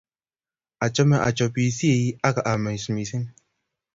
Achame 0.85 1.17
achopisiei 1.29 2.03
ak 2.29 2.35
aamis 2.51 2.83
mising 2.95 3.25